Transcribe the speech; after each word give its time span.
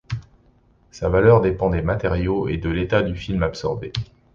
Sa 0.89 1.09
valeur 1.09 1.41
dépend 1.41 1.69
des 1.69 1.83
matériaux 1.83 2.47
et 2.47 2.57
de 2.57 2.71
l'état 2.71 3.03
du 3.03 3.15
film 3.15 3.43
absorbé. 3.43 3.93